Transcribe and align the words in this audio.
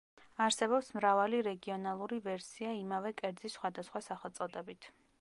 არსებობს 0.45 0.89
მრავალი 0.99 1.41
რეგიონალური 1.49 2.19
ვერსია 2.31 2.75
იმავე 2.81 3.15
კერძის 3.23 3.59
სხვადასხვა 3.59 4.07
სახელწოდებით. 4.11 4.95